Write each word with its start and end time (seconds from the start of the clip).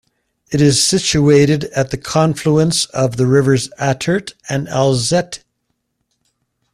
It 0.49 0.61
is 0.61 0.81
situated 0.83 1.65
at 1.75 1.91
the 1.91 1.97
confluence 1.99 2.85
of 2.85 3.17
the 3.17 3.27
rivers 3.27 3.69
Attert 3.79 4.33
and 4.49 4.67
Alzette. 4.67 5.43